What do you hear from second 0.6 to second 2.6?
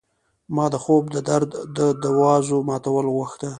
د خوب د در د دوازو